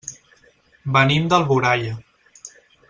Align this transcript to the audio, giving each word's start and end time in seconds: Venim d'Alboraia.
Venim 0.95 1.29
d'Alboraia. 1.35 1.95